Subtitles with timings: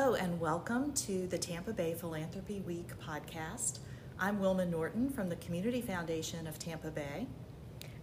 [0.00, 3.80] Hello, and welcome to the Tampa Bay Philanthropy Week podcast.
[4.16, 7.26] I'm Wilma Norton from the Community Foundation of Tampa Bay.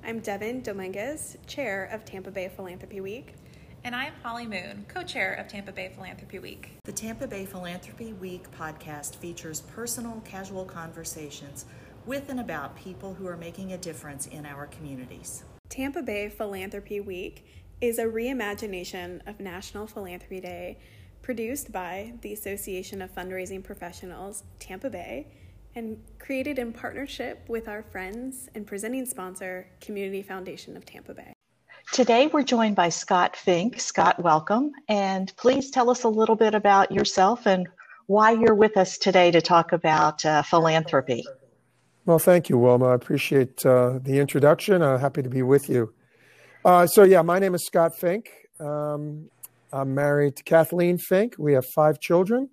[0.03, 3.35] I'm Devin Dominguez, Chair of Tampa Bay Philanthropy Week.
[3.85, 6.71] And I'm Holly Moon, co chair of Tampa Bay Philanthropy Week.
[6.83, 11.63] The Tampa Bay Philanthropy Week podcast features personal, casual conversations
[12.05, 15.45] with and about people who are making a difference in our communities.
[15.69, 17.45] Tampa Bay Philanthropy Week
[17.79, 20.77] is a reimagination of National Philanthropy Day
[21.25, 25.25] produced by the Association of Fundraising Professionals, Tampa Bay,
[25.73, 31.33] and created in partnership with our friends and presenting sponsor, Community Foundation of Tampa Bay.
[31.91, 33.81] Today we're joined by Scott Fink.
[33.81, 34.71] Scott, welcome.
[34.87, 37.67] And please tell us a little bit about yourself and
[38.05, 41.23] why you're with us today to talk about uh, philanthropy.
[42.05, 42.89] Well, thank you, Wilma.
[42.89, 44.83] I appreciate uh, the introduction.
[44.83, 45.91] I'm happy to be with you.
[46.63, 48.29] Uh, so, yeah, my name is Scott Fink.
[48.59, 49.29] Um,
[49.73, 51.35] I'm married to Kathleen Fink.
[51.37, 52.49] We have five children.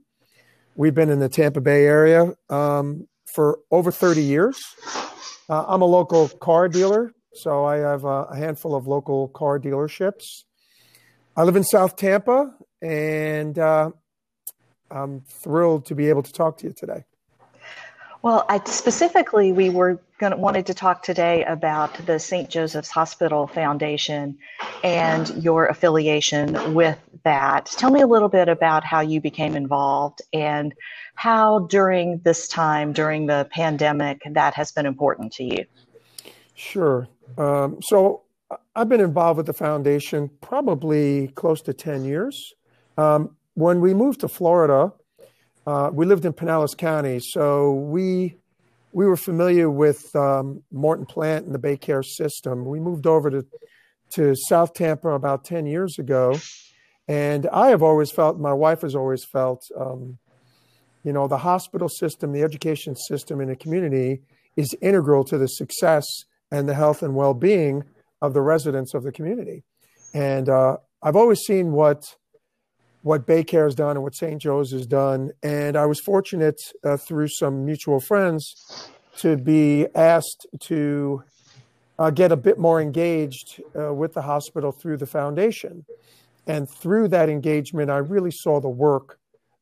[0.74, 4.58] We've been in the Tampa Bay area um, for over 30 years.
[5.48, 10.44] Uh, I'm a local car dealer, so I have a, handful of local car dealerships.
[11.36, 13.90] I live in South Tampa, and uh,
[14.90, 17.04] I'm thrilled to be able to talk to you today.
[18.22, 22.48] Well, I, specifically, we were going wanted to talk today about the St.
[22.48, 24.38] Joseph's Hospital Foundation
[24.84, 27.66] and your affiliation with that.
[27.66, 30.72] Tell me a little bit about how you became involved and
[31.16, 35.64] how during this time, during the pandemic, that has been important to you.
[36.54, 37.08] Sure.
[37.36, 38.22] Um, so
[38.76, 42.54] I've been involved with the foundation probably close to 10 years.
[42.96, 44.92] Um, when we moved to Florida,
[45.66, 48.36] uh, we lived in Pinellas County, so we
[48.92, 52.64] we were familiar with um, Morton Plant and the BayCare system.
[52.64, 53.46] We moved over to
[54.14, 56.38] to South Tampa about ten years ago,
[57.08, 60.18] and I have always felt, my wife has always felt, um,
[61.04, 64.22] you know, the hospital system, the education system in a community
[64.56, 66.06] is integral to the success
[66.50, 67.84] and the health and well being
[68.20, 69.64] of the residents of the community.
[70.14, 72.16] And uh, I've always seen what
[73.02, 74.40] what BayCare has done and what St.
[74.40, 75.32] Joe's has done.
[75.42, 81.22] And I was fortunate uh, through some mutual friends to be asked to
[81.98, 85.84] uh, get a bit more engaged uh, with the hospital through the foundation.
[86.46, 89.18] And through that engagement, I really saw the work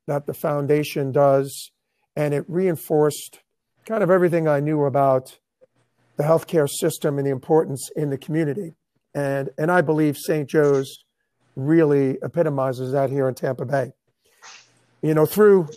[0.07, 1.71] that the foundation does,
[2.17, 3.41] and it reinforced
[3.87, 5.39] kind of everything I knew about
[6.17, 8.75] the healthcare system and the importance in the community.
[9.15, 10.49] And, and I believe St.
[10.49, 11.05] Joe's
[11.57, 13.93] really epitomizes that here in Tampa Bay.
[15.03, 15.69] You know, through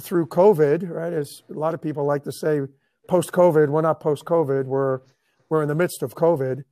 [0.00, 1.12] through COVID, right?
[1.12, 2.60] As a lot of people like to say,
[3.08, 5.00] post COVID, we're not post COVID, we're
[5.48, 6.64] we're in the midst of COVID.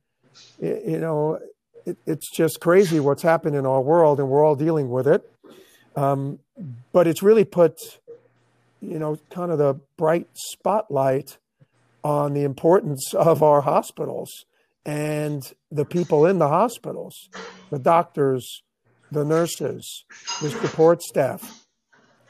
[0.59, 1.39] You know,
[1.85, 5.29] it, it's just crazy what's happened in our world, and we're all dealing with it.
[5.95, 6.39] Um,
[6.93, 7.77] but it's really put,
[8.81, 11.37] you know, kind of the bright spotlight
[12.03, 14.45] on the importance of our hospitals
[14.85, 17.29] and the people in the hospitals,
[17.69, 18.63] the doctors,
[19.11, 20.05] the nurses,
[20.41, 21.65] the support staff.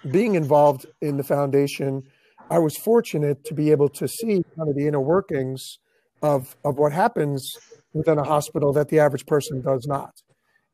[0.09, 2.03] Being involved in the foundation,
[2.49, 5.77] I was fortunate to be able to see kind of the inner workings
[6.21, 7.55] of, of what happens
[7.93, 10.13] within a hospital that the average person does not.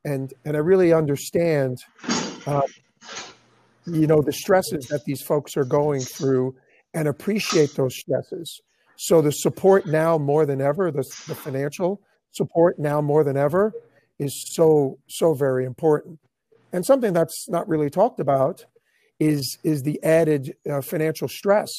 [0.05, 1.77] And, and I really understand,
[2.45, 2.61] uh,
[3.85, 6.55] you know, the stresses that these folks are going through
[6.93, 8.61] and appreciate those stresses
[8.97, 13.71] so the support now more than ever, the, the financial support now more than ever
[14.19, 16.19] is so, so very important.
[16.73, 18.65] And something that's not really talked about
[19.19, 21.69] is, is the added uh, financial stress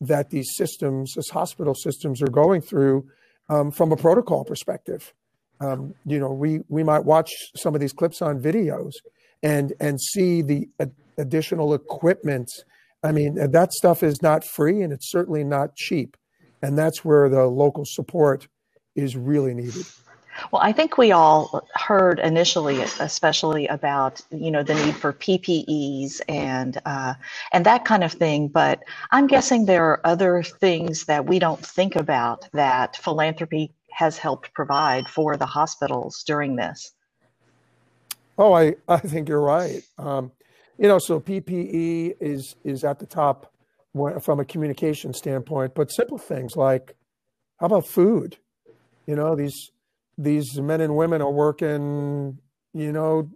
[0.00, 3.08] that these systems, as hospital systems are going through
[3.48, 5.12] um, from a protocol perspective.
[5.60, 8.92] Um, you know, we, we might watch some of these clips on videos
[9.42, 12.48] and, and see the ad- additional equipment.
[13.02, 16.16] I mean, that stuff is not free and it's certainly not cheap.
[16.62, 18.46] And that's where the local support
[18.94, 19.84] is really needed.
[20.50, 26.20] Well, I think we all heard initially, especially about you know the need for PPEs
[26.28, 27.14] and uh,
[27.52, 28.48] and that kind of thing.
[28.48, 34.16] But I'm guessing there are other things that we don't think about that philanthropy has
[34.16, 36.92] helped provide for the hospitals during this.
[38.38, 39.82] Oh, I, I think you're right.
[39.98, 40.32] Um,
[40.78, 43.51] you know, so PPE is is at the top
[44.20, 46.94] from a communication standpoint, but simple things like
[47.58, 48.38] how about food?
[49.06, 49.70] You know, these
[50.18, 52.38] these men and women are working,
[52.74, 53.30] you know,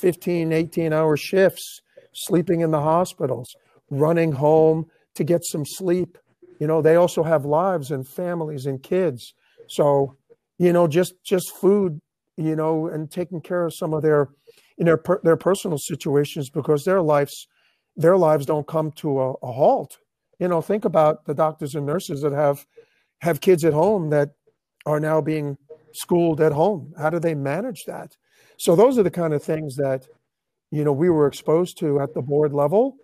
[0.00, 1.80] 15, 18 hour shifts,
[2.12, 3.48] sleeping in the hospitals,
[3.90, 6.18] running home to get some sleep.
[6.60, 9.34] You know, they also have lives and families and kids.
[9.68, 10.16] So,
[10.58, 12.00] you know, just just food,
[12.36, 14.28] you know, and taking care of some of their
[14.78, 17.48] in their per, their personal situations because their lives
[17.96, 19.98] their lives don't come to a, a halt.
[20.38, 22.66] You know, think about the doctors and nurses that have
[23.20, 24.30] have kids at home that
[24.84, 25.56] are now being
[25.92, 26.92] schooled at home.
[26.98, 28.16] How do they manage that?
[28.56, 30.06] So those are the kind of things that
[30.70, 32.96] you know we were exposed to at the board level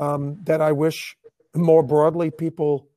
[0.00, 1.16] um, that I wish
[1.54, 2.88] more broadly people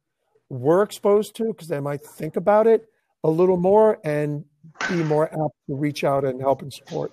[0.50, 2.88] were exposed to because they might think about it
[3.24, 4.44] a little more and
[4.90, 7.12] be more apt to reach out and help and support.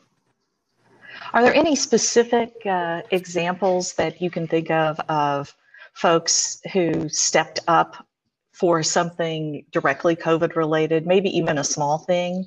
[1.32, 5.54] Are there any specific uh, examples that you can think of of
[5.92, 8.06] folks who stepped up
[8.52, 12.46] for something directly COVID related, maybe even a small thing?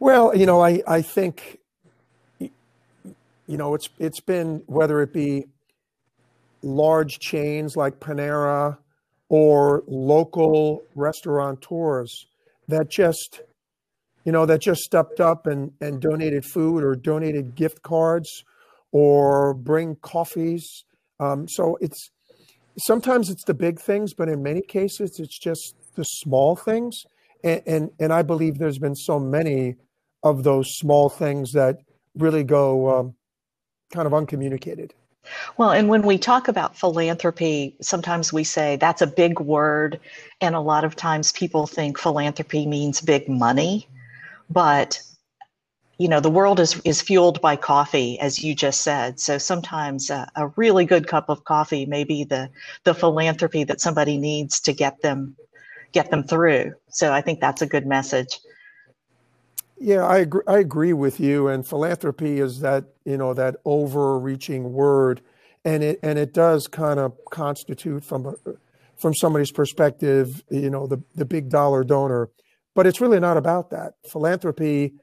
[0.00, 1.58] Well, you know, I, I think,
[2.38, 2.50] you
[3.46, 5.46] know, it's it's been whether it be
[6.62, 8.76] large chains like Panera
[9.28, 12.26] or local restaurateurs
[12.68, 13.40] that just
[14.24, 18.44] you know, that just stepped up and, and donated food or donated gift cards
[18.92, 20.84] or bring coffees.
[21.18, 22.10] Um, so it's
[22.78, 27.04] sometimes it's the big things, but in many cases it's just the small things.
[27.42, 29.76] And, and, and I believe there's been so many
[30.22, 31.78] of those small things that
[32.14, 33.14] really go um,
[33.92, 34.94] kind of uncommunicated.
[35.56, 40.00] Well, and when we talk about philanthropy, sometimes we say that's a big word.
[40.40, 43.88] And a lot of times people think philanthropy means big money
[44.52, 45.02] but
[45.98, 49.20] you know the world is is fueled by coffee as you just said.
[49.20, 52.50] So sometimes a, a, really good cup of coffee may be the
[52.84, 55.36] the philanthropy that somebody needs to get them
[55.92, 56.72] get them through.
[56.88, 58.40] So i think that's a good message.
[59.78, 61.48] Yeah i agree i agree with you.
[61.48, 65.20] And philanthropy is that you know that overreaching word.
[65.64, 68.34] And it and it does kind of constitute from a,
[68.96, 72.30] from somebody's perspective you know the the big dollar donor
[72.74, 73.94] but it's really not about that.
[74.10, 74.94] Philanthropy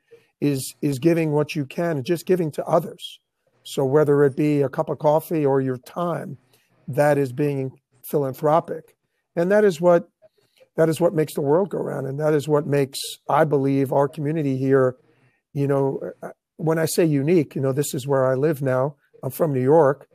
[0.41, 3.19] is is giving what you can, and just giving to others.
[3.63, 6.37] So whether it be a cup of coffee or your time,
[6.87, 7.79] that is being
[8.09, 8.95] philanthropic.
[9.35, 10.09] And that is what
[10.75, 13.91] that is what makes the world go round and that is what makes I believe
[13.91, 14.95] our community here,
[15.53, 15.99] you know,
[16.55, 18.95] when I say unique, you know, this is where I live now.
[19.21, 20.07] I'm from New York,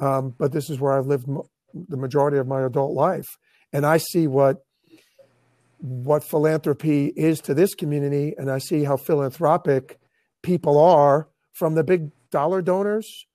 [0.00, 1.26] um, but this is where I've lived
[1.74, 3.26] the majority of my adult life.
[3.72, 4.64] And I see what
[5.82, 9.98] what philanthropy is to this community, and I see how philanthropic
[10.40, 13.26] people are from the big dollar donors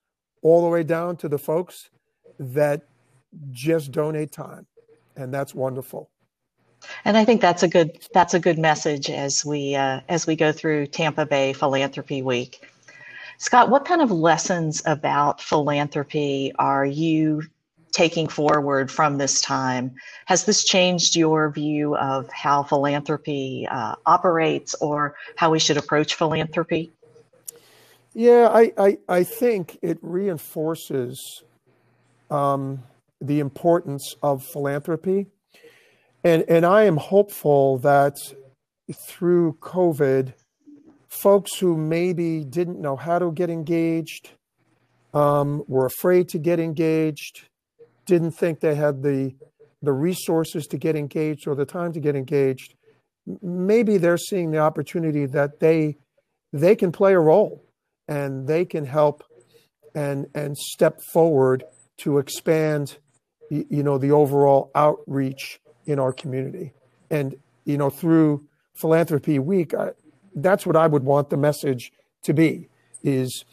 [0.41, 1.89] all the way down to the folks
[2.39, 2.83] that
[3.51, 4.65] just donate time.
[5.17, 6.09] And that's wonderful.
[7.03, 10.35] And I think that's a good that's a good message as we uh, as we
[10.35, 12.65] go through Tampa Bay Philanthropy Week.
[13.39, 17.43] Scott, what kind of lessons about philanthropy are you
[17.97, 19.95] taking forward from this time?
[20.25, 26.13] Has this changed your view of how philanthropy uh, operates or how we should approach
[26.13, 26.91] philanthropy?
[28.13, 31.43] Yeah, I, I, I think it reinforces
[32.29, 32.83] um,
[33.19, 35.25] the importance of philanthropy.
[36.23, 38.15] And, and I am hopeful that
[38.93, 40.33] through COVID,
[41.07, 44.29] folks who maybe didn't know how to get engaged,
[45.15, 47.47] um, were afraid to get engaged,
[48.07, 49.35] didn't think they had the
[49.83, 52.73] the resources to get engaged or the time to get engaged
[53.41, 55.97] maybe they're seeing the opportunity that they
[56.53, 57.63] they can play a role
[58.07, 59.23] and they can help
[59.93, 61.63] and and step forward
[61.97, 62.97] to expand
[63.49, 66.73] you know the overall outreach in our community.
[67.09, 67.35] And
[67.65, 68.45] you know through
[68.75, 69.91] philanthropy week I,
[70.35, 71.91] that's what i would want the message
[72.23, 72.69] to be
[73.03, 73.43] is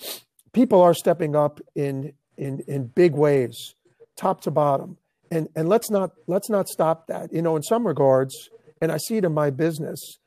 [0.53, 3.75] people are stepping up in in in big ways
[4.17, 4.99] top to bottom.
[5.31, 7.33] And and let's not let's not stop that.
[7.33, 10.19] You know, in some regards, and I see it in my business.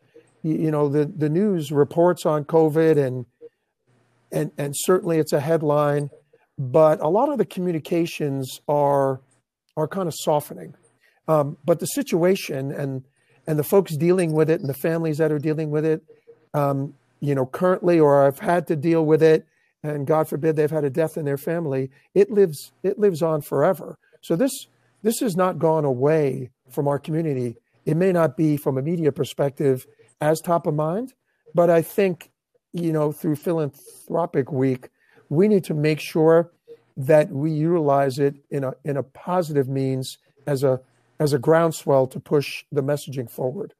[0.44, 3.26] You, you know, the the news reports on COVID and
[4.32, 6.10] and and certainly it's a headline,
[6.58, 9.22] but a lot of the communications are
[9.76, 10.74] are kind of softening.
[11.28, 13.04] Um, but the situation and
[13.46, 16.04] and the folks dealing with it and the families that are dealing with it,
[16.54, 19.46] um, you know, currently or I've had to deal with it,
[19.88, 23.42] and God forbid they've had a death in their family, it lives it lives on
[23.42, 23.98] forever.
[24.22, 24.68] So this
[25.04, 27.56] this has not gone away from our community.
[27.86, 29.88] It may not be from a media perspective
[30.20, 31.14] as top of mind,
[31.54, 32.32] but I think
[32.74, 34.90] you know through philanthropic week,
[35.30, 36.52] we need to make sure
[36.98, 40.82] that we utilize it in a in a positive means as a
[41.20, 43.74] as a groundswell to push the messaging forward.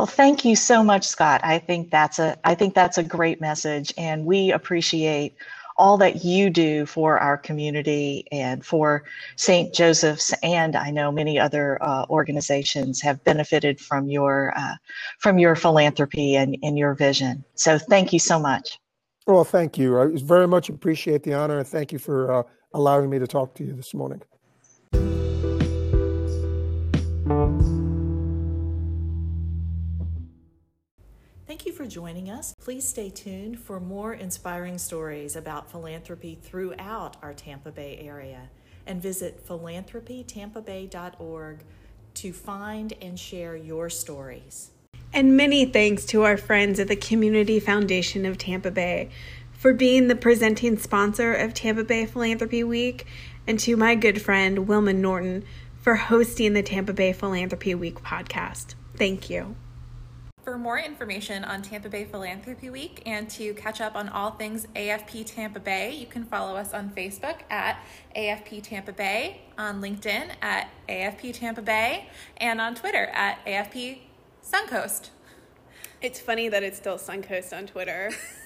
[0.00, 1.42] Well, thank you so much, Scott.
[1.44, 5.34] I think that's a I think that's a great message, and we appreciate
[5.76, 9.04] all that you do for our community and for
[9.36, 9.74] St.
[9.74, 14.76] Joseph's, and I know many other uh, organizations have benefited from your uh,
[15.18, 17.44] from your philanthropy and, and your vision.
[17.54, 18.78] So, thank you so much.
[19.26, 20.00] Well, thank you.
[20.00, 22.42] I very much appreciate the honor and thank you for uh,
[22.72, 24.22] allowing me to talk to you this morning.
[31.60, 32.54] Thank you for joining us.
[32.58, 38.48] Please stay tuned for more inspiring stories about philanthropy throughout our Tampa Bay area
[38.86, 41.58] and visit philanthropytampabay.org
[42.14, 44.70] to find and share your stories.
[45.12, 49.10] And many thanks to our friends at the Community Foundation of Tampa Bay
[49.52, 53.04] for being the presenting sponsor of Tampa Bay Philanthropy Week,
[53.46, 55.44] and to my good friend Wilma Norton
[55.76, 58.76] for hosting the Tampa Bay Philanthropy Week podcast.
[58.96, 59.56] Thank you.
[60.50, 64.66] For more information on Tampa Bay Philanthropy Week and to catch up on all things
[64.74, 67.78] AFP Tampa Bay, you can follow us on Facebook at
[68.16, 73.98] AFP Tampa Bay, on LinkedIn at AFP Tampa Bay, and on Twitter at AFP
[74.44, 75.10] Suncoast.
[76.02, 78.10] It's funny that it's still Suncoast on Twitter.